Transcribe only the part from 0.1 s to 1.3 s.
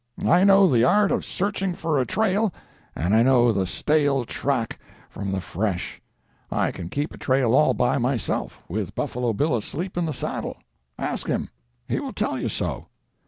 I know the art of